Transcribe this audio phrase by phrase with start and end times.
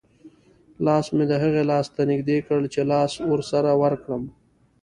[0.85, 4.23] لاس مې د هغې لاس ته نږدې کړ چې لاس ورسره ورکړم.